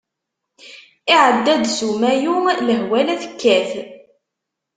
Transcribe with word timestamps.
Iɛedda-d 1.13 1.63
s 1.77 1.79
umayu, 1.89 2.35
lehwa 2.67 2.99
la 3.05 3.15
tekkat. 3.23 3.71